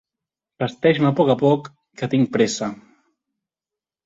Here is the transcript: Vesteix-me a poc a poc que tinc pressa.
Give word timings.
Vesteix-me 0.63 1.07
a 1.09 1.11
poc 1.19 1.29
a 1.33 1.35
poc 1.41 1.69
que 2.01 2.09
tinc 2.15 2.33
pressa. 2.39 2.71